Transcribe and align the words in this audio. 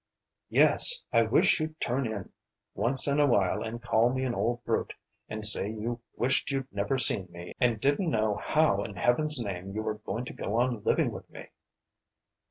"Yes! 0.49 1.03
I 1.13 1.21
wish 1.21 1.59
you'd 1.59 1.79
turn 1.79 2.07
in 2.07 2.31
once 2.73 3.05
in 3.07 3.19
a 3.19 3.27
while 3.27 3.61
and 3.61 3.79
call 3.83 4.09
me 4.11 4.23
an 4.25 4.33
old 4.33 4.63
brute, 4.63 4.93
and 5.29 5.45
say 5.45 5.69
you 5.69 6.01
wished 6.15 6.49
you'd 6.49 6.65
never 6.73 6.97
seen 6.97 7.27
me, 7.31 7.53
and 7.59 7.79
didn't 7.79 8.09
know 8.09 8.37
how 8.37 8.83
in 8.83 8.95
heaven's 8.95 9.39
name 9.39 9.73
you 9.75 9.83
were 9.83 9.99
going 9.99 10.25
to 10.25 10.33
go 10.33 10.59
on 10.59 10.81
living 10.81 11.11
with 11.11 11.29
me!" 11.29 11.49